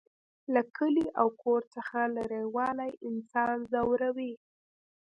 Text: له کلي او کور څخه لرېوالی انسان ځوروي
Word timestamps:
له 0.53 0.61
کلي 0.77 1.05
او 1.19 1.27
کور 1.41 1.61
څخه 1.75 1.99
لرېوالی 2.15 2.91
انسان 3.09 3.55
ځوروي 3.71 4.33